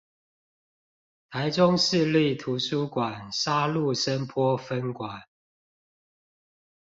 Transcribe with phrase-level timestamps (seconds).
[1.29, 5.27] 臺中市立圖書館沙鹿深波分館